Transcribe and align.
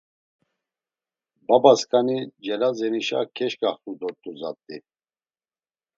Babasǩani 1.47 2.17
celazenişa 2.43 3.19
keşǩaxt̆u 3.35 3.91
dort̆u 3.99 4.31
zat̆i? 4.39 4.77